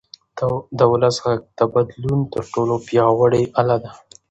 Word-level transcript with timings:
د 0.77 0.79
ولس 0.91 1.15
غږ 1.25 1.41
د 1.57 1.59
بدلون 1.73 2.19
تر 2.33 2.43
ټولو 2.53 2.75
پیاوړی 2.87 3.43
اله 3.59 3.77
ده 3.83 3.91